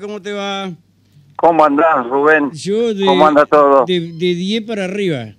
¿cómo 0.00 0.22
te 0.22 0.32
va? 0.32 0.72
¿Cómo 1.34 1.64
andás, 1.64 2.06
Rubén? 2.08 2.52
Yo 2.52 2.94
de, 2.94 3.04
¿Cómo 3.04 3.26
anda 3.26 3.44
todo? 3.44 3.84
De, 3.88 3.98
de 3.98 4.34
10 4.36 4.62
para 4.62 4.84
arriba. 4.84 5.34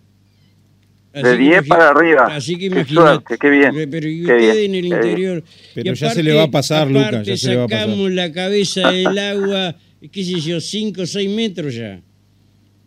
Así 1.13 1.23
de 1.23 1.37
que 1.37 1.37
10 1.37 1.63
imagi- 1.63 1.67
para 1.69 1.89
arriba. 1.89 2.25
Así 2.29 2.53
que 2.55 2.59
qué 2.59 2.65
imagínate. 2.65 2.93
suerte, 2.93 3.37
qué 3.39 3.49
bien. 3.49 3.89
Pero 3.89 4.09
y 4.09 4.17
qué 4.17 4.21
ustedes 4.33 4.55
bien, 4.57 4.75
en 4.75 4.75
el 4.75 4.89
qué 4.89 4.95
interior. 4.97 5.43
Pero 5.73 5.91
Y 5.91 5.95
ya 5.95 6.09
se 6.09 6.21
le 6.23 6.33
va 6.33 6.43
a 6.43 6.51
pasar, 6.51 6.87
Lucas, 6.89 7.07
aparte 7.07 7.29
ya 7.31 7.37
se 7.37 7.49
le 7.51 7.55
va 7.55 7.63
a 7.63 7.67
pasar. 7.69 7.85
sacamos 7.85 8.11
la 8.11 8.31
cabeza 8.33 8.91
del 8.91 9.17
agua, 9.17 9.75
qué 10.11 10.23
sé 10.25 10.39
yo, 10.41 10.59
5 10.59 11.01
o 11.01 11.05
6 11.05 11.29
metros 11.29 11.73
ya. 11.75 12.01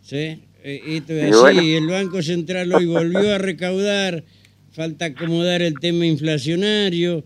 ¿Sí? 0.03 0.17
Eh, 0.63 0.81
Esto 0.85 1.13
es 1.13 1.23
Y 1.23 1.29
así, 1.31 1.39
bueno. 1.39 1.61
el 1.63 1.87
Banco 1.87 2.21
Central 2.21 2.71
hoy 2.73 2.85
volvió 2.85 3.33
a 3.33 3.39
recaudar, 3.39 4.23
falta 4.71 5.05
acomodar 5.05 5.63
el 5.63 5.79
tema 5.79 6.05
inflacionario, 6.05 7.23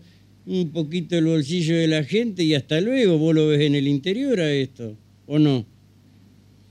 un 0.48 0.72
poquito 0.72 1.16
el 1.16 1.26
bolsillo 1.26 1.76
de 1.76 1.86
la 1.88 2.02
gente 2.02 2.42
y 2.42 2.54
hasta 2.54 2.80
luego, 2.80 3.18
vos 3.18 3.34
lo 3.34 3.48
ves 3.48 3.60
en 3.60 3.74
el 3.74 3.86
interior 3.86 4.40
a 4.40 4.50
esto, 4.50 4.94
¿o 5.26 5.38
no? 5.38 5.64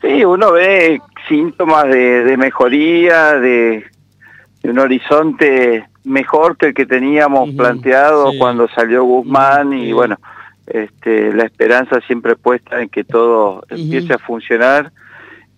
Sí, 0.01 0.25
uno 0.25 0.51
ve 0.51 0.99
síntomas 1.29 1.85
de, 1.85 2.23
de 2.23 2.37
mejoría, 2.37 3.33
de, 3.33 3.83
de 4.63 4.69
un 4.69 4.79
horizonte 4.79 5.85
mejor 6.03 6.57
que 6.57 6.67
el 6.67 6.73
que 6.73 6.85
teníamos 6.85 7.51
planteado 7.51 8.31
sí. 8.31 8.37
cuando 8.39 8.67
salió 8.69 9.03
Guzmán 9.03 9.73
y 9.73 9.87
sí. 9.87 9.93
bueno, 9.93 10.17
este, 10.65 11.33
la 11.33 11.43
esperanza 11.43 12.01
siempre 12.01 12.35
puesta 12.35 12.81
en 12.81 12.89
que 12.89 13.03
todo 13.03 13.63
empiece 13.69 14.13
a 14.13 14.17
funcionar, 14.17 14.91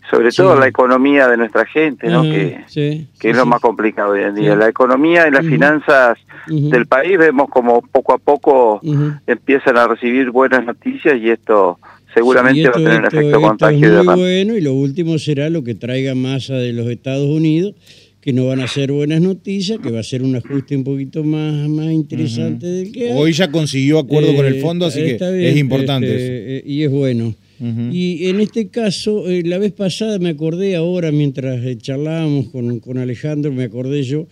sobre 0.09 0.31
Sí. 0.31 0.37
todo 0.37 0.59
la 0.59 0.67
economía 0.67 1.27
de 1.27 1.37
nuestra 1.37 1.65
gente, 1.65 2.07
¿no? 2.07 2.21
Ajá, 2.21 2.31
que, 2.31 2.57
sí, 2.67 3.07
que 3.19 3.21
sí, 3.21 3.27
es 3.29 3.35
lo 3.37 3.45
más 3.45 3.59
complicado 3.61 4.13
hoy 4.13 4.23
en 4.23 4.35
día. 4.35 4.53
Sí. 4.53 4.59
La 4.59 4.67
economía 4.69 5.27
y 5.27 5.31
las 5.31 5.45
finanzas 5.45 6.17
del 6.47 6.85
país 6.87 7.17
vemos 7.17 7.47
como 7.49 7.81
poco 7.81 8.13
a 8.13 8.17
poco 8.17 8.81
empiezan 9.27 9.77
a 9.77 9.87
recibir 9.87 10.31
buenas 10.31 10.65
noticias 10.65 11.15
y 11.21 11.29
esto 11.29 11.77
seguramente 12.13 12.61
Sí, 12.61 12.65
esto- 12.65 12.79
va 12.79 12.81
a 12.81 12.83
tener 12.85 12.99
un 12.99 13.05
esto- 13.05 13.17
efecto 13.19 13.37
esto 13.37 13.47
contagio 13.47 13.75
es 13.77 13.81
de 13.81 13.87
muy 13.89 13.97
derrame. 14.05 14.21
bueno 14.21 14.57
y 14.57 14.61
lo 14.61 14.73
último 14.73 15.19
será 15.19 15.49
lo 15.49 15.63
que 15.63 15.75
traiga 15.75 16.15
masa 16.15 16.55
de 16.55 16.73
los 16.73 16.87
Estados 16.87 17.27
Unidos, 17.27 17.75
que 18.19 18.33
no 18.33 18.47
van 18.47 18.59
a 18.61 18.67
ser 18.67 18.91
buenas 18.91 19.21
noticias, 19.21 19.79
que 19.79 19.91
va 19.91 19.99
a 19.99 20.03
ser 20.03 20.23
un 20.23 20.35
ajuste 20.35 20.75
un 20.75 20.83
poquito 20.83 21.23
más, 21.23 21.69
más 21.69 21.91
interesante 21.91 22.65
del 22.65 22.91
que 22.91 23.11
hay. 23.11 23.17
Hoy 23.17 23.31
ya 23.31 23.49
consiguió 23.51 23.99
acuerdo 23.99 24.35
con 24.35 24.45
el 24.45 24.55
Eh, 24.55 24.61
fondo, 24.61 24.87
así 24.87 25.01
que 25.01 25.13
bien, 25.31 25.45
es 25.53 25.57
importante 25.57 26.07
este, 26.11 26.57
eh, 26.57 26.63
y 26.65 26.83
es 26.83 26.91
bueno. 26.91 27.33
Y 27.59 28.29
en 28.29 28.39
este 28.39 28.69
caso, 28.69 29.27
eh, 29.29 29.43
la 29.43 29.57
vez 29.57 29.73
pasada 29.73 30.17
me 30.17 30.29
acordé 30.29 30.75
ahora, 30.75 31.11
mientras 31.11 31.63
eh, 31.65 31.77
charlábamos 31.77 32.49
con, 32.49 32.79
con 32.79 32.97
Alejandro, 32.97 33.51
me 33.51 33.65
acordé 33.65 34.03
yo, 34.03 34.27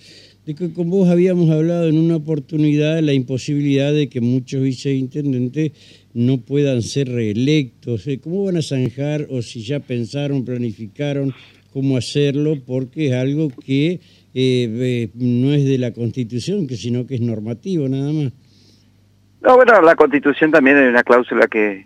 de 0.47 0.56
que 0.56 0.72
con 0.72 0.89
vos 0.89 1.09
habíamos 1.09 1.50
hablado 1.50 1.89
en 1.89 1.97
una 1.97 2.16
oportunidad 2.16 3.02
la 3.02 3.11
imposibilidad 3.11 3.92
de 3.92 4.08
que 4.08 4.22
muchos 4.22 4.64
viceintendentes 4.64 5.73
no 6.14 6.39
puedan 6.39 6.81
ser 6.81 7.09
reelectos. 7.09 8.08
Eh, 8.08 8.19
¿Cómo 8.19 8.45
van 8.45 8.56
a 8.56 8.61
zanjar 8.61 9.28
o 9.30 9.41
si 9.41 9.62
ya 9.62 9.81
pensaron, 9.81 10.45
planificaron 10.45 11.34
cómo 11.73 11.97
hacerlo? 11.97 12.56
Porque 12.66 13.09
es 13.09 13.14
algo 13.14 13.50
que 13.50 13.91
eh, 13.91 14.00
eh, 14.34 15.09
no 15.16 15.53
es 15.53 15.66
de 15.66 15.78
la 15.78 15.91
Constitución, 15.91 16.66
que 16.66 16.78
sino 16.78 17.06
que 17.06 17.16
es 17.16 17.22
normativo 17.22 17.89
nada 17.89 18.14
más. 18.14 18.31
No, 19.41 19.56
bueno, 19.58 19.81
la 19.81 19.95
Constitución 19.95 20.50
también 20.50 20.78
hay 20.78 20.88
una 20.88 21.03
cláusula 21.03 21.47
que. 21.47 21.86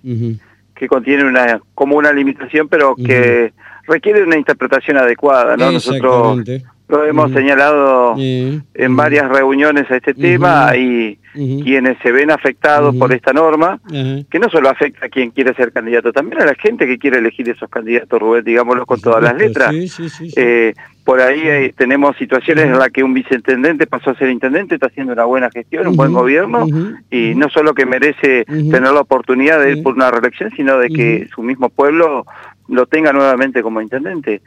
Que 0.82 0.88
contiene 0.88 1.24
una 1.26 1.62
como 1.76 1.96
una 1.96 2.12
limitación, 2.12 2.68
pero 2.68 2.96
que 2.96 3.54
requiere 3.86 4.24
una 4.24 4.36
interpretación 4.36 4.98
adecuada, 4.98 5.56
¿no? 5.56 5.72
Nosotros 5.72 6.42
lo 6.88 7.06
hemos 7.06 7.32
señalado 7.32 8.16
en 8.18 8.96
varias 8.96 9.30
reuniones 9.30 9.92
a 9.92 9.98
este 9.98 10.16
tema. 10.16 10.76
Y 10.76 11.20
quienes 11.36 12.00
se 12.00 12.12
ven 12.12 12.32
afectados 12.32 12.96
por 12.96 13.14
esta 13.14 13.32
norma, 13.32 13.80
que 13.88 14.40
no 14.40 14.50
solo 14.50 14.70
afecta 14.70 15.06
a 15.06 15.10
quien 15.10 15.30
quiere 15.30 15.54
ser 15.54 15.72
candidato, 15.72 16.12
también 16.12 16.42
a 16.42 16.46
la 16.46 16.56
gente 16.56 16.88
que 16.88 16.98
quiere 16.98 17.20
elegir 17.20 17.48
esos 17.48 17.70
candidatos, 17.70 18.20
Rubén, 18.20 18.44
digámoslo 18.44 18.88
con 18.88 19.00
todas 19.00 19.22
las 19.22 19.36
letras. 19.36 19.70
sí, 19.70 19.88
sí, 19.88 20.10
sí, 20.10 20.30
sí. 20.32 20.34
Eh, 20.36 20.73
por 21.04 21.20
ahí 21.22 21.42
eh, 21.44 21.74
tenemos 21.76 22.16
situaciones 22.18 22.66
en 22.66 22.78
las 22.78 22.90
que 22.90 23.04
un 23.04 23.14
viceintendente 23.14 23.88
pasó 23.88 24.12
a 24.12 24.16
ser 24.16 24.30
intendente, 24.30 24.76
está 24.76 24.88
haciendo 24.88 25.14
una 25.14 25.26
buena 25.26 25.50
gestión, 25.50 25.88
un 25.88 25.95
buen 25.95 26.14
gobierno, 26.14 26.66
y 27.10 27.34
no 27.36 27.50
solo 27.50 27.73
que 27.73 27.86
merece 27.86 28.45
tener 28.72 28.92
la 28.92 29.02
oportunidad 29.02 29.60
de 29.60 29.72
ir 29.72 29.84
por 29.84 29.95
una 29.95 30.11
reelección, 30.11 30.52
sino 30.56 30.78
de 30.78 30.90
que 30.90 31.28
su 31.34 31.42
mismo 31.44 31.70
pueblo 31.70 32.26
lo 32.67 32.86
tenga 32.86 33.11
nuevamente 33.11 33.61
como 33.61 33.82
intendente. 33.82 34.42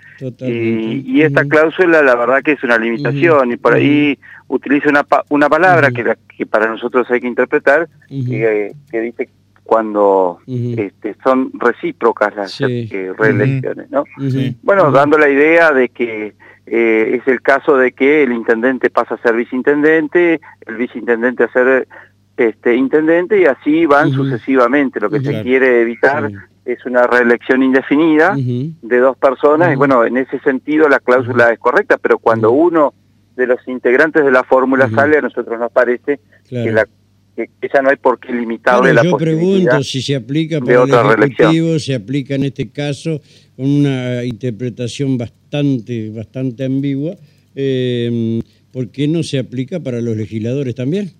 Y, 0.48 1.03
y 1.06 1.22
esta 1.22 1.44
cláusula, 1.44 2.03
la 2.03 2.14
verdad 2.14 2.43
que 2.43 2.53
es 2.53 2.62
una 2.62 2.78
limitación, 2.78 3.50
y 3.53 3.56
por 3.56 3.75
ahí 3.75 4.19
utiliza 4.48 4.88
una, 4.88 5.03
pa- 5.03 5.25
una 5.28 5.48
palabra 5.48 5.91
que, 5.91 6.04
que 6.37 6.47
para 6.47 6.66
nosotros 6.69 7.10
hay 7.10 7.20
que 7.20 7.26
interpretar, 7.26 7.88
que, 8.25 8.72
que 8.91 9.00
dice 9.00 9.28
cuando 9.64 10.38
este, 10.47 11.16
son 11.25 11.50
recíprocas 11.54 12.36
las 12.36 12.52
Sí. 12.52 12.88
eh, 12.92 13.12
reelecciones, 13.16 13.91
¿no? 13.91 14.04
Bueno, 14.62 14.91
dando 14.92 15.16
la 15.19 15.28
idea 15.28 15.72
de 15.72 15.88
que 15.88 16.34
eh, 16.66 17.20
es 17.20 17.26
el 17.28 17.41
caso 17.42 17.76
de 17.76 17.92
que 17.92 18.22
el 18.22 18.32
intendente 18.32 18.91
pasa 18.91 19.14
a 19.14 19.19
ser 19.19 19.34
viceintendente, 19.34 20.41
el 20.66 20.76
viceintendente 20.76 21.44
a 21.44 21.48
ser 21.52 21.88
este 22.36 22.75
intendente 22.75 23.41
y 23.41 23.44
así 23.47 23.86
van 23.86 24.10
sucesivamente. 24.10 25.00
Lo 25.00 25.08
que 25.10 25.20
se 25.20 25.42
quiere 25.42 25.81
evitar 25.82 26.31
es 26.64 26.84
una 26.86 27.06
reelección 27.06 27.62
indefinida 27.62 28.34
de 28.36 28.98
dos 28.98 29.16
personas 29.16 29.72
y 29.72 29.76
bueno, 29.76 30.04
en 30.04 30.16
ese 30.16 30.38
sentido 30.41 30.88
la 30.88 30.98
cláusula 31.00 31.50
es 31.52 31.58
correcta, 31.58 31.96
pero 31.98 32.19
cuando 32.19 32.50
uno 32.50 32.92
de 33.36 33.46
los 33.46 33.66
integrantes 33.69 34.25
de 34.25 34.31
la 34.31 34.44
fórmula 34.44 34.88
sale, 34.91 35.19
a 35.19 35.22
nosotros 35.22 35.58
nos 35.58 35.72
parece 35.72 36.20
Claro. 36.48 36.64
que, 36.66 36.72
la, 36.72 36.86
que, 37.36 37.48
ya 37.72 37.82
no 37.82 37.90
hay 37.90 37.96
por 37.96 38.18
qué 38.20 38.32
limitarle 38.32 38.92
Claro, 38.92 39.04
la 39.04 39.10
yo 39.10 39.16
pregunto 39.16 39.82
si 39.82 40.00
se 40.02 40.14
aplica 40.14 40.60
para 40.60 40.82
el 40.84 40.90
reelección. 40.90 41.50
Ejecutivo, 41.50 41.78
se 41.78 41.94
aplica 41.94 42.34
en 42.36 42.44
este 42.44 42.68
caso 42.70 43.20
con 43.56 43.66
una 43.70 44.24
interpretación 44.24 45.18
bastante, 45.18 46.10
bastante 46.10 46.64
ambigua. 46.64 47.16
Eh, 47.54 48.40
¿Por 48.72 48.88
qué 48.90 49.06
no 49.08 49.22
se 49.22 49.38
aplica 49.38 49.78
para 49.80 50.00
los 50.00 50.16
legisladores 50.16 50.74
también? 50.74 51.12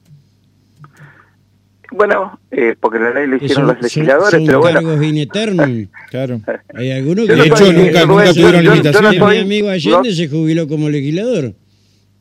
Bueno, 1.93 2.41
eh, 2.51 2.75
porque 2.81 2.99
la 2.99 3.11
ley 3.13 3.29
lo 3.29 3.37
hicieron 3.37 3.67
son- 3.67 3.75
los 3.75 3.83
legisladores, 3.83 4.31
son, 4.31 4.41
son 4.41 4.47
pero 4.47 4.59
bueno, 4.61 4.81
cargos 4.83 5.05
in 5.05 5.19
eternum. 5.19 5.87
Claro. 6.11 6.41
Hay 6.75 6.91
algunos 6.91 7.27
que... 7.27 7.35
De 7.35 7.43
hecho, 7.47 7.57
soy- 7.57 7.73
nunca, 7.77 8.07
nunca 8.07 8.33
tuvieron 8.33 8.65
limitaciones. 8.65 9.19
soy- 9.19 9.37
Mi 9.37 9.43
amigo 9.43 9.69
Allende 9.69 10.09
no- 10.09 10.15
se 10.15 10.29
jubiló 10.29 10.67
como 10.69 10.89
legislador. 10.91 11.55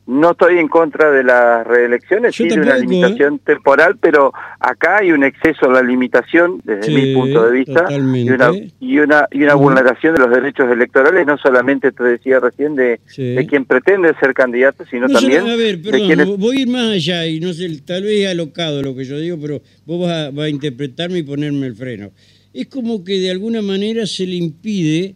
No 0.06 0.32
estoy 0.32 0.58
en 0.58 0.68
contra 0.68 1.10
de 1.10 1.24
las 1.24 1.66
reelecciones, 1.66 2.36
Yo 2.36 2.44
sí 2.44 2.50
de 2.50 2.60
una 2.60 2.76
limitación 2.76 3.38
temporal, 3.38 3.96
pero 3.98 4.34
acá 4.60 4.98
hay 4.98 5.12
un 5.12 5.24
exceso 5.24 5.64
a 5.70 5.72
la 5.72 5.82
limitación, 5.82 6.60
desde 6.62 6.82
Sí, 6.82 6.92
mi 6.94 7.14
punto 7.14 7.42
de 7.50 7.52
vista, 7.58 7.86
y 7.90 8.28
una, 8.28 8.50
y 8.80 8.98
una, 8.98 9.28
y 9.30 9.42
una 9.44 9.54
vulneración 9.54 10.14
de 10.14 10.20
los 10.20 10.30
derechos 10.30 10.70
electorales, 10.70 11.26
no 11.26 11.38
solamente, 11.38 11.90
te 11.90 12.02
decía 12.04 12.38
recién, 12.38 12.74
de, 12.74 13.00
Sí. 13.06 13.22
de 13.34 13.46
quien 13.46 13.64
pretende 13.64 14.12
ser 14.20 14.34
candidato, 14.34 14.84
sino 14.90 15.08
No, 15.08 15.18
también 15.18 15.40
solo- 15.40 15.52
a 15.54 15.56
ver, 15.56 15.78
de 15.78 15.90
perdón, 15.90 16.06
quienes... 16.06 16.26
voy 16.36 16.58
a 16.58 16.60
ir 16.60 16.68
más 16.68 16.90
allá 16.92 17.26
y 17.26 17.40
no 17.40 17.54
sé, 17.54 17.66
tal 17.86 18.02
vez 18.02 18.20
es 18.24 18.28
alocado 18.28 18.82
lo 18.82 18.94
que 18.94 19.04
yo 19.04 19.18
digo, 19.18 19.38
pero 19.40 19.62
vos 19.86 20.06
vas 20.06 20.26
a, 20.26 20.30
vas 20.30 20.44
a 20.44 20.48
interpretarme 20.50 21.20
y 21.20 21.22
ponerme 21.22 21.66
el 21.66 21.74
freno. 21.76 22.10
Es 22.52 22.66
como 22.66 23.04
que 23.04 23.18
de 23.20 23.30
alguna 23.30 23.62
manera 23.62 24.06
se 24.06 24.26
le 24.26 24.34
impide, 24.36 25.14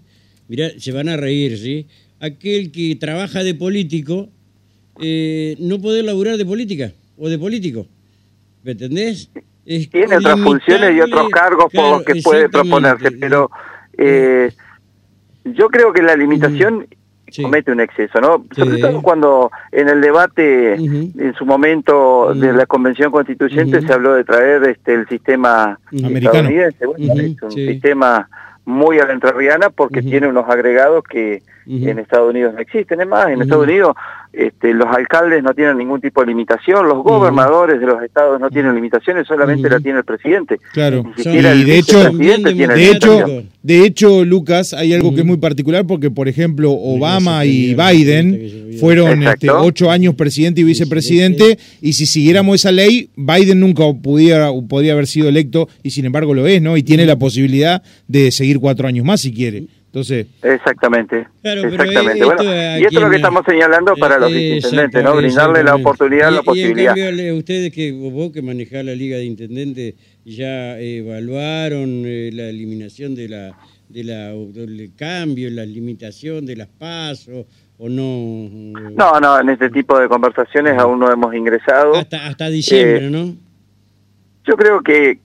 mirá, 0.49 0.71
se 0.79 0.93
van 0.93 1.11
a 1.11 1.19
reír, 1.19 1.59
¿sí? 1.59 1.87
Aquel 2.21 2.73
que 2.73 2.97
trabaja 2.97 3.45
de 3.45 3.55
político, 3.55 4.31
eh, 5.01 5.57
no 5.61 5.79
poder 5.81 6.05
laburar 6.05 6.37
de 6.37 6.45
política 6.47 6.93
o 7.17 7.29
de 7.29 7.39
político. 7.39 7.87
¿Me 8.63 8.73
entendés? 8.73 9.31
Es 9.65 9.91
tiene 9.91 10.17
otras 10.17 10.41
funciones 10.41 10.97
y 10.97 11.01
otros 11.01 11.29
cargos 11.31 11.73
por 11.73 11.91
los 11.91 12.03
que 12.03 12.21
puede 12.23 12.49
proponerse, 12.49 13.11
pero 13.13 13.51
eh, 13.97 14.51
yo 15.45 15.69
creo 15.69 15.93
que 15.93 16.03
la 16.03 16.17
limitación 16.17 16.87
Sí. 17.31 17.43
comete 17.43 17.71
un 17.71 17.81
exceso, 17.81 18.23
¿no? 18.23 18.47
Sí. 18.55 18.63
Sobre 18.63 18.79
todo 18.79 19.03
cuando 19.03 19.51
en 19.71 19.91
el 19.91 20.01
debate, 20.01 20.77
en 20.77 21.35
su 21.37 21.45
momento 21.45 22.33
de 22.35 22.49
Ujú. 22.49 22.57
la 22.57 22.65
Convención 22.65 23.13
Constituyente 23.13 23.83
se 23.83 23.93
habló 23.93 24.15
de 24.15 24.25
traer 24.25 24.65
este 24.65 24.95
el 24.95 25.07
sistema. 25.09 25.79
Americano. 25.93 26.49
estadounidense, 26.49 26.87
bueno, 26.87 27.13
es 27.21 27.43
un 27.43 27.51
sí. 27.51 27.67
sistema 27.69 28.31
muy 28.69 28.99
a 28.99 29.07
la 29.07 29.15
entrerriana 29.15 29.71
porque 29.71 30.03
tiene 30.03 30.29
unos 30.29 30.47
agregados 30.47 31.03
que 31.03 31.43
en 31.67 31.99
Estados 31.99 32.29
Unidos 32.29 32.53
no 32.53 32.61
existen. 32.61 33.01
Es 33.01 33.09
más, 33.09 33.31
en. 33.31 33.41
Estados 33.41 33.65
Unidos 33.65 33.97
este, 34.31 34.75
los 34.75 34.87
alcaldes 34.87 35.43
no 35.43 35.55
tienen 35.55 35.79
ningún 35.79 36.03
tipo 36.03 36.21
de 36.21 36.27
limitación, 36.27 36.87
los 36.87 37.03
gobernadores 37.03 37.81
de 37.81 37.87
los 37.87 38.03
estados 38.03 38.39
no 38.39 38.51
tienen 38.51 38.75
limitaciones, 38.75 39.27
solamente 39.27 39.71
la 39.71 39.81
tiene 39.81 40.01
el 40.01 40.05
presidente. 40.05 40.59
Claro. 40.73 41.03
Ni 41.17 41.23
siquiera 41.23 41.55
Y 41.55 41.61
el 41.61 41.67
de 41.67 41.79
hecho, 41.79 42.11
tiene 42.11 42.53
De 42.53 42.91
hecho, 42.91 43.27
de 43.63 43.85
hecho, 43.85 44.25
Lucas, 44.27 44.75
hay 44.75 44.93
algo 44.93 45.15
que 45.15 45.21
es 45.21 45.27
muy 45.27 45.39
particular 45.39 45.87
porque, 45.87 46.11
por 46.11 46.29
ejemplo, 46.29 46.71
Obama 46.73 47.47
y 47.47 47.75
Biden 47.75 48.68
fueron 48.79 49.23
este, 49.23 49.51
ocho 49.51 49.91
años 49.91 50.15
presidente 50.15 50.61
y 50.61 50.65
vicepresidente, 50.65 51.59
y 51.81 51.93
si 51.93 52.07
siguiéramos 52.07 52.57
esa 52.57 52.73
ley, 52.73 53.11
Biden 53.17 53.61
nunca 53.61 53.85
pudiera, 53.93 54.51
podría 54.69 54.93
haber 54.93 55.07
sido 55.07 55.29
electo, 55.29 55.69
y 55.83 55.91
sin 55.91 56.05
embargo 56.05 56.35
lo 56.35 56.47
es, 56.47 56.61
¿no? 56.63 56.77
Y 56.77 56.83
tiene 56.83 57.07
la 57.07 57.19
posibilidad 57.19 57.83
de 58.07 58.31
seguir 58.31 58.59
cuatro 58.59 58.89
años 58.89 59.05
más 59.05 59.21
si 59.21 59.33
quiere. 59.33 59.65
Entonces, 59.87 60.27
Exactamente, 60.43 61.27
Claro, 61.41 61.63
pero 61.63 61.83
exactamente. 61.83 62.19
esto 62.21 62.27
Bueno, 62.27 62.43
y 62.79 62.83
esto 62.85 62.99
es 62.99 63.05
lo 63.05 63.11
que 63.11 63.17
estamos 63.17 63.43
señalando 63.49 63.97
para 63.97 64.19
los 64.19 64.31
Eh, 64.31 64.35
viceintendentes, 64.55 65.03
¿no? 65.03 65.17
Brindarle 65.17 65.65
la 65.65 65.75
oportunidad, 65.77 66.31
Y- 66.31 66.35
la 66.35 66.41
y 66.41 66.45
posibilidad. 66.45 66.99
en 66.99 67.05
cambio, 67.07 67.37
ustedes 67.37 67.73
que 67.73 67.93
vos 67.93 68.31
que 68.31 68.43
manejás 68.43 68.85
la 68.85 68.95
Liga 68.95 69.17
de 69.17 69.25
Intendentes 69.25 69.95
ya 70.27 70.79
evaluaron 70.79 72.03
la 72.37 72.49
eliminación 72.51 73.15
de 73.15 73.29
la, 73.31 73.59
de 73.89 74.05
la, 74.05 74.29
del 74.35 74.91
cambio, 74.95 75.51
la 75.51 75.65
limitación 75.65 76.45
de 76.45 76.57
las 76.57 76.69
pasos 76.69 77.47
o 77.79 77.89
no? 77.89 78.91
No, 78.97 79.21
no, 79.21 79.41
en 79.41 79.49
este 79.51 79.71
tipo 79.71 79.99
de 79.99 80.09
conversaciones 80.09 80.79
aún 80.79 80.99
no 80.99 81.11
hemos 81.11 81.35
ingresado. 81.35 81.95
Hasta, 81.95 82.27
hasta 82.27 82.49
diciembre, 82.49 83.11
¿no? 83.11 83.35
Yo 84.45 84.57
creo 84.57 84.83
que, 84.83 85.21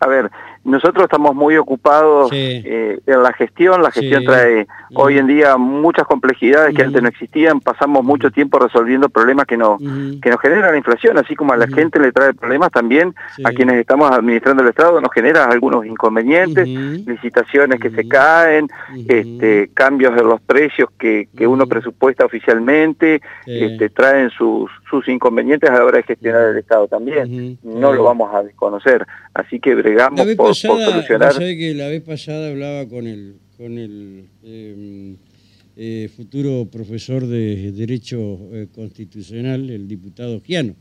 a 0.00 0.06
ver, 0.06 0.30
nosotros 0.64 1.04
estamos 1.04 1.34
muy 1.34 1.56
ocupados 1.56 2.30
eh, 2.32 3.00
en 3.04 3.22
la 3.22 3.32
gestión, 3.32 3.82
la 3.82 3.90
gestión 3.90 4.24
trae 4.24 4.66
hoy 4.94 5.18
en 5.18 5.26
día 5.26 5.56
muchas 5.56 6.06
complejidades 6.06 6.74
que 6.74 6.82
antes 6.82 7.02
no 7.02 7.08
existían, 7.08 7.60
pasamos 7.60 8.04
mucho 8.04 8.30
tiempo 8.30 8.58
resolviendo 8.58 9.08
problemas 9.08 9.46
que, 9.46 9.56
no, 9.56 9.78
que 9.78 10.30
nos 10.30 10.40
generan 10.40 10.70
la 10.72 10.76
inflación, 10.76 11.18
así 11.18 11.34
como 11.34 11.52
a 11.52 11.56
la 11.56 11.66
gente 11.66 11.98
le 11.98 12.12
trae 12.12 12.32
problemas 12.34 12.70
también, 12.70 13.14
a 13.44 13.50
quienes 13.50 13.76
estamos 13.76 14.10
administrando 14.10 14.62
el 14.62 14.68
Estado 14.68 15.00
nos 15.00 15.12
genera 15.12 15.46
algunos 15.46 15.84
inconvenientes, 15.84 16.68
licitaciones 16.68 17.80
que 17.80 17.90
se 17.90 18.06
caen, 18.06 18.68
este, 19.08 19.70
cambios 19.74 20.16
en 20.16 20.28
los 20.28 20.40
precios 20.40 20.90
que, 20.96 21.28
que 21.36 21.46
uno 21.46 21.66
presupuesta 21.66 22.24
oficialmente, 22.24 23.20
este, 23.46 23.90
traen 23.90 24.30
sus, 24.30 24.70
sus 24.88 25.08
inconvenientes 25.08 25.68
a 25.70 25.74
la 25.74 25.84
hora 25.84 25.96
de 25.98 26.04
gestionar 26.04 26.50
el 26.50 26.58
Estado 26.58 26.86
también, 26.86 27.58
no 27.64 27.92
lo 27.92 28.04
vamos 28.04 28.32
a 28.32 28.42
desconocer, 28.42 29.06
así 29.34 29.58
que 29.58 29.74
bregamos 29.74 30.26
por 30.36 30.51
que 31.56 31.74
la 31.74 31.88
vez 31.88 32.02
pasada 32.02 32.50
hablaba 32.50 32.88
con 32.88 33.06
el, 33.06 33.36
con 33.56 33.78
el 33.78 34.24
em, 34.42 35.16
eh, 35.76 36.08
futuro 36.14 36.68
profesor 36.70 37.26
de 37.26 37.72
Derecho 37.72 38.38
eh, 38.52 38.66
Constitucional, 38.74 39.70
el 39.70 39.88
diputado 39.88 40.40
Giano, 40.40 40.74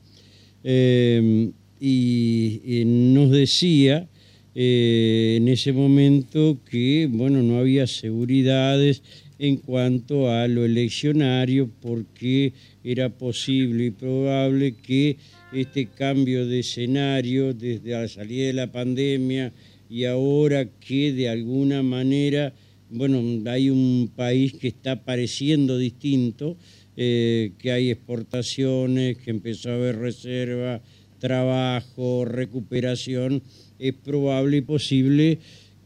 em, 0.63 1.51
y, 1.79 2.83
nos 2.85 3.31
decía 3.31 4.07
eh, 4.53 5.37
en 5.37 5.47
ese 5.47 5.71
momento 5.71 6.59
que 6.69 7.07
bueno 7.09 7.41
no 7.41 7.57
había 7.57 7.87
seguridades 7.87 9.01
en 9.41 9.57
cuanto 9.57 10.29
a 10.29 10.47
lo 10.47 10.63
eleccionario 10.63 11.67
porque 11.81 12.53
era 12.83 13.09
posible 13.09 13.87
y 13.87 13.89
probable 13.89 14.75
que 14.75 15.17
este 15.51 15.87
cambio 15.87 16.45
de 16.45 16.59
escenario 16.59 17.51
desde 17.51 17.89
la 17.89 18.07
salida 18.07 18.45
de 18.45 18.53
la 18.53 18.71
pandemia 18.71 19.51
y 19.89 20.05
ahora 20.05 20.65
que 20.79 21.11
de 21.13 21.27
alguna 21.27 21.81
manera, 21.81 22.53
bueno, 22.91 23.19
hay 23.49 23.71
un 23.71 24.11
país 24.15 24.53
que 24.53 24.67
está 24.67 25.03
pareciendo 25.03 25.79
distinto, 25.79 26.55
eh, 26.95 27.53
que 27.57 27.71
hay 27.71 27.89
exportaciones, 27.89 29.17
que 29.17 29.31
empezó 29.31 29.71
a 29.71 29.75
haber 29.75 29.97
reserva, 29.97 30.83
trabajo, 31.17 32.25
recuperación, 32.25 33.41
es 33.79 33.95
probable 33.95 34.57
y 34.57 34.61
posible 34.61 35.39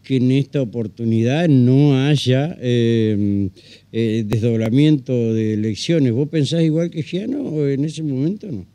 que 0.06 0.18
en 0.18 0.32
esta 0.32 0.62
oportunidad 0.62 1.48
no 1.48 2.08
haya 2.08 2.56
eh, 2.60 3.50
eh, 3.92 4.24
desdoblamiento 4.26 5.12
de 5.12 5.56
elecciones. 5.56 6.14
¿Vos 6.14 6.30
pensás 6.30 6.62
igual 6.62 6.92
que 6.92 7.02
Giano 7.02 7.66
en 7.68 7.84
ese 7.84 8.04
momento 8.04 8.48
no? 8.50 8.66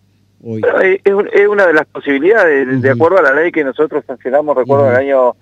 Es, 0.42 1.46
una 1.48 1.66
de 1.66 1.74
las 1.74 1.86
posibilidades, 1.86 2.80
de 2.80 2.90
acuerdo 2.90 3.18
a 3.18 3.22
la 3.22 3.34
ley 3.34 3.52
que 3.52 3.62
nosotros 3.62 4.02
sancionamos, 4.06 4.56
recuerdo, 4.56 4.86
en 4.86 4.92
el 4.92 4.96
año 4.96 5.34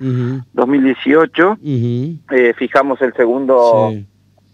2018, 0.54 1.58
eh, 1.62 2.54
fijamos 2.58 3.00
el 3.00 3.14
segundo 3.14 3.92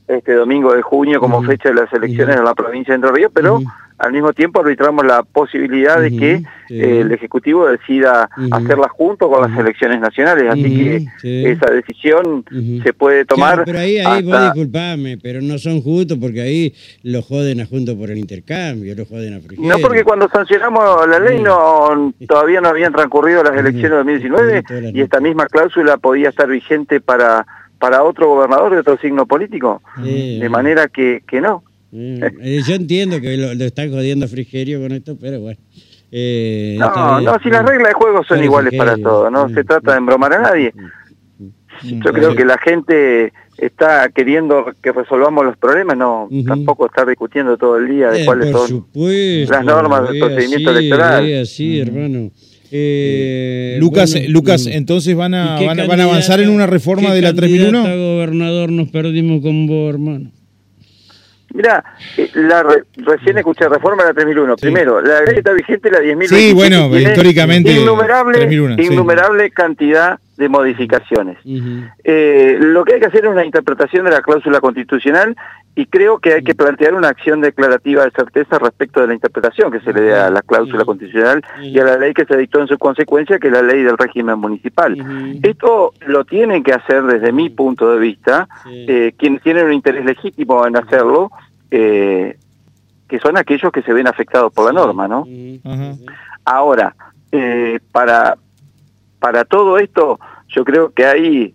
este 0.07 0.35
domingo 0.35 0.75
de 0.75 0.83
junio 0.83 1.19
como 1.19 1.43
fecha 1.43 1.71
de 1.71 1.77
las 1.77 1.93
elecciones 1.95 2.37
en 2.37 2.45
la 2.45 2.55
provincia 2.55 2.93
de 2.93 2.97
Entre 2.97 3.11
Ríos, 3.11 3.33
pero 3.35 3.61
al 3.99 4.13
mismo 4.13 4.33
tiempo 4.33 4.61
arbitramos 4.61 5.05
la 5.07 5.23
posibilidad 5.23 6.01
de 6.01 6.17
que 6.17 6.33
eh, 6.69 7.01
el 7.01 7.13
Ejecutivo 7.13 7.67
decida 7.67 8.29
hacerla 8.51 8.89
junto 8.89 9.31
con 9.31 9.49
las 9.49 9.59
elecciones 9.59 10.01
nacionales, 10.01 10.51
así 10.51 11.09
que 11.23 11.51
esa 11.51 11.71
decisión 11.71 12.45
se 12.83 12.93
puede 12.93 13.25
tomar. 13.25 13.65
pero 13.65 13.79
ahí, 13.79 13.99
ahí 13.99 14.23
vos 14.23 14.43
disculpame, 14.43 15.19
pero 15.19 15.41
no 15.41 15.59
son 15.59 15.81
justos 15.81 16.19
porque 16.21 16.41
ahí 16.41 16.75
lo 17.03 17.23
joden 17.23 17.61
a 17.61 17.67
junto 17.67 17.97
por 17.97 18.11
el 18.11 18.19
intercambio, 18.19 18.95
lo 18.95 19.05
joden 19.07 19.35
a 19.35 19.41
No, 19.59 19.79
porque 19.79 20.03
cuando 20.03 20.29
sancionamos 20.29 21.09
la 21.09 21.19
ley 21.19 21.41
no 21.41 22.13
todavía 22.27 22.61
no 22.61 22.69
habían 22.69 22.93
transcurrido 22.93 23.43
las 23.43 23.57
elecciones 23.57 23.91
de 23.91 23.97
2019 23.97 24.93
y 24.93 25.01
esta 25.01 25.21
misma 25.21 25.47
cláusula 25.47 25.97
podía 25.99 26.31
estar 26.31 26.49
vigente 26.49 27.01
para 27.01 27.47
para 27.79 28.03
otro 28.03 28.29
gobernador 28.29 28.73
de 28.73 28.79
otro 28.79 28.97
signo 28.97 29.27
político, 29.27 29.83
de 29.99 30.49
manera 30.49 30.89
que, 30.89 31.23
que 31.27 31.41
no. 31.41 31.63
Eh, 31.97 32.63
yo 32.67 32.75
entiendo 32.75 33.21
que 33.21 33.37
lo, 33.37 33.53
están 33.65 33.91
jodiendo 33.91 34.25
a 34.25 34.29
Frigerio 34.29 34.81
con 34.81 34.93
esto, 34.93 35.17
pero 35.21 35.41
bueno. 35.41 35.59
Eh, 36.11 36.77
no, 36.79 37.21
no, 37.21 37.39
si 37.41 37.51
las 37.51 37.65
reglas 37.65 37.89
de 37.89 37.95
juego 37.95 38.23
son 38.25 38.43
iguales 38.43 38.73
para 38.77 38.97
todos, 38.97 39.31
no 39.31 39.49
se 39.49 39.65
trata 39.65 39.93
de 39.93 39.99
embromar 39.99 40.33
a 40.35 40.41
nadie. 40.41 40.73
Yo 41.83 42.13
creo 42.13 42.35
que 42.35 42.45
la 42.45 42.57
gente 42.59 43.33
está 43.59 44.09
queriendo 44.11 44.67
que 44.83 44.93
resolvamos 44.93 45.45
los 45.45 45.57
problemas, 45.57 45.97
no, 45.97 46.29
tampoco 46.47 46.87
está 46.87 47.05
discutiendo 47.05 47.57
todo 47.57 47.77
el 47.77 47.89
día 47.89 48.11
de 48.11 48.23
eh, 48.23 48.25
cuáles 48.25 48.51
son 48.51 48.87
las 48.95 49.65
normas 49.65 50.09
del 50.09 50.21
procedimiento 50.21 50.71
electoral. 50.71 51.47
Sí, 51.47 51.81
hermano. 51.81 52.31
Lucas, 53.81 54.17
Lucas, 54.29 54.67
entonces 54.67 55.15
van 55.17 55.35
a, 55.35 55.61
van, 55.61 55.77
van, 55.87 56.01
a 56.01 56.05
avanzar 56.05 56.41
en 56.41 56.49
una 56.49 56.67
reforma 56.67 57.13
de 57.13 57.23
la 57.23 57.35
3001. 57.35 57.83
gobernador 57.83 58.71
nos 58.71 58.89
perdimos 58.89 59.43
con 59.43 59.67
vos, 59.67 59.91
hermano? 59.91 60.31
Mira, 61.55 61.85
eh, 62.17 62.31
la 62.35 62.65
recién 62.97 63.39
escuché 63.39 63.69
reforma 63.69 64.03
de 64.03 64.09
la 64.09 64.15
3001. 64.15 64.57
Primero, 64.57 65.01
la 65.01 65.21
ley 65.23 65.39
está 65.39 65.53
vigente 65.53 65.89
la 65.89 66.01
10.000. 66.01 66.27
Sí, 66.27 66.53
bueno, 66.53 66.95
históricamente. 66.99 67.71
Innumerable, 67.71 68.53
innumerable 68.53 69.51
cantidad 69.53 70.19
de 70.37 70.49
modificaciones. 70.49 71.39
eh, 72.05 72.59
lo 72.61 72.85
que 72.85 72.95
hay 72.95 73.01
que 73.01 73.07
hacer 73.07 73.25
es 73.25 73.31
una 73.31 73.45
interpretación 73.45 74.05
de 74.05 74.11
la 74.11 74.23
cláusula 74.23 74.61
constitucional 74.61 75.37
y 75.77 75.87
creo 75.87 76.19
que 76.19 76.35
hay 76.35 76.43
que 76.43 76.55
plantear 76.55 76.95
una 76.95 77.09
acción 77.09 77.41
declarativa 77.41 78.05
de 78.05 78.11
certeza 78.13 78.59
respecto 78.59 79.01
de 79.01 79.09
la 79.09 79.15
interpretación 79.15 79.73
que 79.73 79.81
se 79.81 79.93
le 79.93 80.03
dé 80.03 80.15
a 80.15 80.31
la 80.31 80.43
cláusula 80.43 80.85
constitucional 80.85 81.43
y 81.63 81.79
a 81.79 81.85
la 81.85 81.99
ley 81.99 82.15
que 82.15 82.25
se 82.25 82.37
dictó 82.37 82.61
en 82.61 82.69
su 82.69 82.79
consecuencia, 82.79 83.39
que 83.39 83.49
es 83.49 83.53
la 83.53 83.63
ley 83.63 83.83
del 83.83 83.99
régimen 83.99 84.39
municipal. 84.39 84.97
Esto 85.43 85.93
lo 86.07 86.25
tienen 86.25 86.63
que 86.63 86.73
hacer 86.73 87.03
desde 87.03 87.33
mi 87.33 87.51
punto 87.51 87.91
de 87.93 87.99
vista 87.99 88.49
eh, 88.67 89.15
quienes 89.19 89.43
tienen 89.43 89.67
un 89.67 89.73
interés 89.73 90.05
legítimo 90.05 90.65
en 90.67 90.77
hacerlo, 90.77 91.31
eh, 91.71 92.37
que 93.09 93.19
son 93.19 93.37
aquellos 93.37 93.73
que 93.73 93.83
se 93.83 93.93
ven 93.93 94.07
afectados 94.07 94.53
por 94.53 94.67
la 94.67 94.73
norma, 94.73 95.09
¿no? 95.09 95.27
Ahora, 96.45 96.95
eh, 97.33 97.81
para, 97.91 98.37
para 99.25 99.47
todo 99.47 99.79
esto, 99.79 100.21
yo 100.49 100.67
creo 100.67 100.93
que 100.93 101.07
hay 101.07 101.55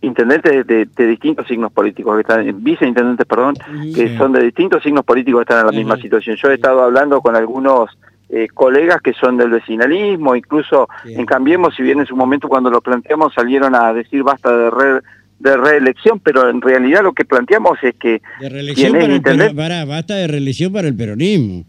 intendentes 0.00 0.66
de, 0.66 1.06
distintos 1.06 1.46
signos 1.46 1.70
políticos, 1.70 2.16
que 2.16 2.22
están, 2.22 2.64
viceintendentes, 2.64 3.24
perdón, 3.26 3.54
que 3.94 4.18
son 4.18 4.32
de 4.32 4.42
distintos 4.42 4.82
signos 4.82 5.04
políticos 5.04 5.38
que 5.38 5.42
están 5.44 5.60
en 5.60 5.66
la 5.66 5.78
misma 5.78 5.96
situación. 5.98 6.34
Yo 6.34 6.50
he 6.50 6.54
estado 6.54 6.82
hablando 6.82 7.20
con 7.20 7.36
algunos 7.36 7.96
eh, 8.28 8.48
colegas 8.52 9.00
que 9.02 9.12
son 9.12 9.36
del 9.36 9.50
vecinalismo, 9.50 10.34
incluso 10.34 10.88
en 11.04 11.24
Cambiemos, 11.26 11.76
si 11.76 11.84
bien 11.84 12.00
en 12.00 12.06
su 12.06 12.16
momento 12.16 12.48
cuando 12.48 12.70
lo 12.70 12.80
planteamos 12.80 13.34
salieron 13.34 13.76
a 13.76 13.92
decir 13.92 14.24
basta 14.24 14.50
de 14.50 15.00
de 15.38 15.56
reelección, 15.56 16.18
pero 16.18 16.50
en 16.50 16.60
realidad 16.60 17.04
lo 17.04 17.12
que 17.12 17.24
planteamos 17.24 17.78
es 17.82 17.94
que... 17.94 18.20
De 18.40 18.48
reelección 18.48 19.22
para, 19.54 19.84
basta 19.84 20.16
de 20.16 20.26
reelección 20.26 20.72
para 20.72 20.88
el 20.88 20.96
peronismo. 20.96 21.64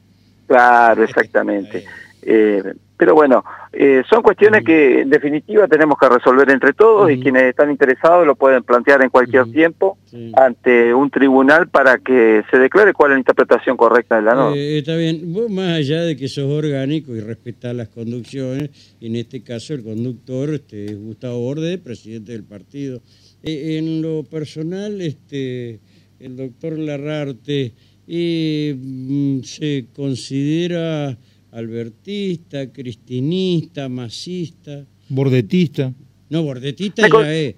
Claro, 0.48 1.04
exactamente. 1.04 1.86
Eh, 2.24 2.64
pero 3.02 3.16
bueno, 3.16 3.44
eh, 3.74 4.04
son 4.08 4.22
cuestiones 4.22 4.64
que 4.64 5.02
en 5.02 5.10
definitiva 5.10 5.68
tenemos 5.68 5.98
que 5.98 6.08
resolver 6.08 6.48
entre 6.52 6.72
todos 6.74 7.10
y 7.10 7.20
quienes 7.20 7.42
están 7.46 7.72
interesados 7.72 8.28
lo 8.28 8.36
pueden 8.36 8.62
plantear 8.62 9.02
en 9.02 9.10
cualquier 9.10 9.52
tiempo 9.52 9.98
ante 10.34 10.94
un 10.94 11.10
tribunal 11.10 11.68
para 11.68 11.98
que 11.98 12.44
se 12.52 12.60
declare 12.60 12.94
cuál 12.94 13.10
es 13.10 13.16
la 13.16 13.20
interpretación 13.22 13.76
correcta 13.76 14.18
de 14.18 14.22
la 14.22 14.36
norma. 14.36 14.56
Eh, 14.56 14.78
está 14.78 14.96
bien, 14.98 15.34
vos 15.34 15.50
más 15.50 15.80
allá 15.80 16.04
de 16.04 16.16
que 16.16 16.28
sos 16.28 16.46
orgánico 16.46 17.16
y 17.16 17.22
respetar 17.22 17.74
las 17.74 17.90
conducciones, 17.90 18.70
en 19.02 19.16
este 19.16 19.42
caso 19.42 19.74
el 19.74 19.82
conductor 19.82 20.52
este, 20.52 20.86
es 20.86 21.00
Gustavo 21.00 21.40
Borde, 21.40 21.80
presidente 21.80 22.34
del 22.34 22.44
partido. 22.44 23.02
Eh, 23.42 23.80
en 23.80 24.04
lo 24.04 24.22
personal, 24.26 25.02
este, 25.02 25.80
el 26.20 26.38
doctor 26.38 26.78
Larrarte 26.78 27.74
mm, 28.08 29.40
se 29.42 29.88
considera 29.92 31.18
albertista, 31.52 32.72
cristinista, 32.72 33.90
masista. 33.90 34.84
Bordetista. 35.10 35.92
No, 36.30 36.44
bordetista 36.44 37.08
ya 37.08 37.34
es. 37.34 37.56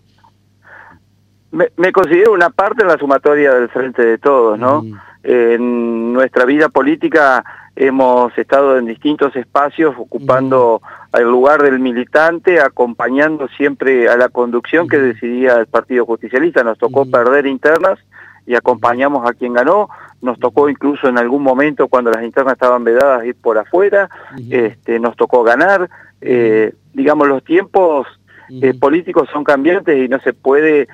Me, 1.51 1.91
considero 1.91 2.33
una 2.33 2.49
parte 2.49 2.81
en 2.81 2.87
la 2.87 2.97
sumatoria 2.97 3.53
del 3.53 3.69
frente 3.69 4.03
de 4.03 4.17
todos, 4.17 4.57
¿no? 4.57 4.81
Mm. 4.81 4.99
En 5.23 6.13
nuestra 6.13 6.45
vida 6.45 6.69
política 6.69 7.45
hemos 7.75 8.35
estado 8.37 8.77
en 8.77 8.87
distintos 8.87 9.35
espacios 9.35 9.95
ocupando 9.97 10.81
mm. 10.81 11.17
el 11.17 11.25
lugar 11.25 11.61
del 11.61 11.79
militante, 11.79 12.59
acompañando 12.59 13.47
siempre 13.49 14.09
a 14.09 14.17
la 14.17 14.29
conducción 14.29 14.87
que 14.87 14.97
mm. 14.97 15.03
decidía 15.03 15.59
el 15.59 15.67
Partido 15.67 16.07
Justicialista. 16.07 16.63
Nos 16.63 16.79
tocó 16.79 17.05
perder 17.05 17.45
internas 17.45 17.99
y 18.45 18.55
acompañamos 18.55 19.27
a 19.29 19.33
quien 19.33 19.53
ganó. 19.53 19.89
Nos 20.21 20.39
tocó 20.39 20.69
incluso 20.69 21.07
en 21.07 21.17
algún 21.17 21.43
momento 21.43 21.87
cuando 21.87 22.11
las 22.11 22.23
internas 22.23 22.53
estaban 22.53 22.83
vedadas 22.83 23.25
ir 23.25 23.35
por 23.35 23.57
afuera, 23.57 24.09
este, 24.49 24.99
nos 24.99 25.15
tocó 25.15 25.43
ganar. 25.43 25.89
Eh, 26.21 26.73
digamos, 26.93 27.27
los 27.27 27.43
tiempos 27.43 28.07
eh, 28.49 28.73
políticos 28.73 29.29
son 29.31 29.43
cambiantes 29.43 30.05
y 30.05 30.07
no 30.07 30.19
se 30.19 30.33
puede 30.33 30.87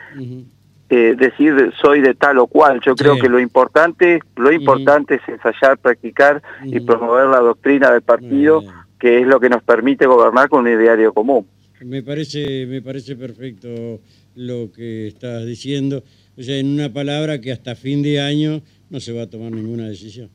eh, 0.89 1.15
decir 1.17 1.71
soy 1.79 2.01
de 2.01 2.15
tal 2.15 2.39
o 2.39 2.47
cual. 2.47 2.81
Yo 2.83 2.95
creo 2.95 3.17
que 3.17 3.29
lo 3.29 3.39
importante, 3.39 4.21
lo 4.35 4.51
importante 4.51 5.15
es 5.15 5.21
ensayar, 5.27 5.77
practicar 5.77 6.41
y 6.63 6.79
promover 6.79 7.27
la 7.27 7.39
doctrina 7.39 7.91
del 7.91 8.01
partido, 8.01 8.63
que 8.99 9.19
es 9.19 9.27
lo 9.27 9.39
que 9.39 9.49
nos 9.49 9.63
permite 9.63 10.05
gobernar 10.05 10.49
con 10.49 10.61
un 10.61 10.67
ideario 10.67 11.13
común. 11.13 11.45
Me 11.81 12.03
parece, 12.03 12.65
me 12.67 12.81
parece 12.81 13.15
perfecto 13.15 14.01
lo 14.35 14.71
que 14.71 15.07
estás 15.07 15.45
diciendo. 15.45 16.03
O 16.39 16.43
sea, 16.43 16.57
en 16.57 16.67
una 16.67 16.87
palabra 16.91 17.41
que 17.41 17.51
hasta 17.51 17.75
fin 17.75 18.01
de 18.01 18.21
año 18.21 18.61
no 18.89 19.01
se 19.01 19.11
va 19.11 19.23
a 19.23 19.27
tomar 19.27 19.51
ninguna 19.51 19.89
decisión. 19.89 20.29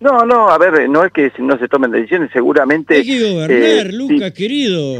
No, 0.00 0.24
no, 0.26 0.48
a 0.48 0.58
ver, 0.58 0.88
no 0.88 1.04
es 1.04 1.12
que 1.12 1.32
no 1.38 1.56
se 1.56 1.68
tomen 1.68 1.92
decisiones, 1.92 2.30
seguramente... 2.32 2.96
Hay 2.96 3.06
que 3.06 3.32
gobernar, 3.32 3.86
eh, 3.86 3.92
Lucas, 3.92 4.32
querido 4.32 4.96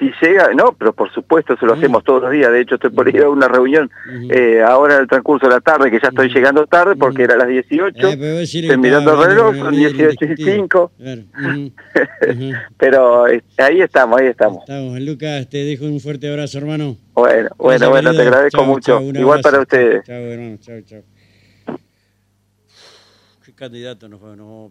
si 0.00 0.10
llega, 0.22 0.48
no, 0.54 0.74
pero 0.78 0.94
por 0.94 1.12
supuesto 1.12 1.56
se 1.58 1.66
lo 1.66 1.74
hacemos 1.74 2.02
todos 2.02 2.22
los 2.22 2.32
días, 2.32 2.50
de 2.50 2.62
hecho 2.62 2.76
estoy 2.76 2.90
por 2.90 3.06
ir 3.08 3.22
a 3.22 3.28
una 3.28 3.46
reunión 3.48 3.90
eh, 4.30 4.62
ahora 4.66 4.94
en 4.96 5.02
el 5.02 5.08
transcurso 5.08 5.46
de 5.46 5.52
la 5.52 5.60
tarde, 5.60 5.90
que 5.90 6.00
ya 6.00 6.08
estoy 6.08 6.32
llegando 6.32 6.66
tarde 6.66 6.96
porque 6.96 7.24
era 7.24 7.36
las 7.36 7.48
18, 7.48 8.08
eh, 8.08 8.42
estoy 8.42 8.76
mirando 8.78 9.12
el 9.12 9.28
reloj, 9.28 9.56
son 9.56 9.76
18 9.76 10.24
y 10.24 10.36
5, 10.42 10.92
pero 12.78 13.28
eh, 13.28 13.44
ahí 13.58 13.82
estamos, 13.82 14.20
ahí 14.20 14.28
estamos. 14.28 14.60
Estamos, 14.62 14.98
Lucas, 15.00 15.48
te 15.48 15.58
dejo 15.58 15.84
un 15.84 16.00
fuerte 16.00 16.30
abrazo, 16.30 16.58
hermano. 16.58 16.96
Bueno, 17.12 17.50
bueno, 17.58 17.90
bueno, 17.90 18.14
te 18.14 18.22
agradezco 18.22 18.64
mucho, 18.64 19.02
igual 19.02 19.42
para 19.42 19.60
ustedes. 19.60 20.04
Chao, 20.06 20.16
hermano, 20.16 20.56
chao, 20.60 20.80
chao. 20.80 21.02
Qué 23.44 23.52
candidato 23.52 24.08
nos 24.08 24.20
vamos 24.20 24.68